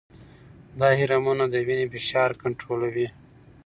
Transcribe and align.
دا 0.79 0.87
هرمونونه 0.99 1.45
د 1.53 1.55
وینې 1.67 1.85
فشار 1.93 2.29
کنټرولوي. 2.41 3.07